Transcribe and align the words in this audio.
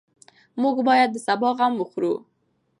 موږ 0.61 0.77
باید 0.87 1.09
د 1.13 1.17
سبا 1.27 1.49
غم 1.57 1.73
وخورو. 1.77 2.13